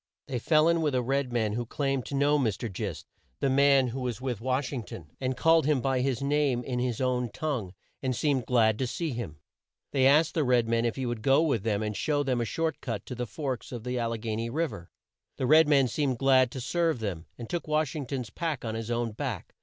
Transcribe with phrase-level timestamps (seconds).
[0.27, 2.73] They fell in with a red man who claimed to know Mr.
[2.73, 3.05] Gist,
[3.39, 6.79] the man who was with Wash ing ton, and called him by his name in
[6.79, 9.37] his own tongue and seemed glad to see him.
[9.91, 12.45] They asked the red man if he would go with them and show them a
[12.45, 14.89] short cut to the Forks of the Al le gha ny Riv er.
[15.37, 18.73] The red man seemed glad to serve them, and took Wash ing ton's pack on
[18.73, 19.53] his own back.